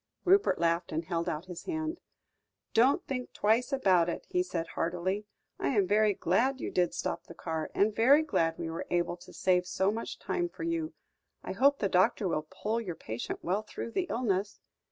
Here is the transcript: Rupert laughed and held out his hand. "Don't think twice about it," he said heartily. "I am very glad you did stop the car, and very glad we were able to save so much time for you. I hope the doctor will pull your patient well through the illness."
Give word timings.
Rupert 0.25 0.57
laughed 0.57 0.91
and 0.91 1.05
held 1.05 1.29
out 1.29 1.45
his 1.45 1.65
hand. 1.65 1.99
"Don't 2.73 3.05
think 3.05 3.33
twice 3.33 3.71
about 3.71 4.09
it," 4.09 4.25
he 4.27 4.41
said 4.41 4.69
heartily. 4.69 5.27
"I 5.59 5.67
am 5.77 5.85
very 5.85 6.15
glad 6.15 6.59
you 6.59 6.71
did 6.71 6.95
stop 6.95 7.25
the 7.27 7.35
car, 7.35 7.69
and 7.75 7.95
very 7.95 8.23
glad 8.23 8.57
we 8.57 8.71
were 8.71 8.87
able 8.89 9.15
to 9.17 9.31
save 9.31 9.67
so 9.67 9.91
much 9.91 10.17
time 10.17 10.49
for 10.49 10.63
you. 10.63 10.93
I 11.43 11.51
hope 11.51 11.77
the 11.77 11.87
doctor 11.87 12.27
will 12.27 12.47
pull 12.49 12.81
your 12.81 12.95
patient 12.95 13.43
well 13.43 13.61
through 13.61 13.91
the 13.91 14.07
illness." 14.09 14.59